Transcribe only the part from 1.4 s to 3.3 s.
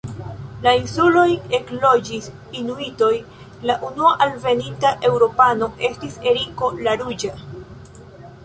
ekloĝis inuitoj,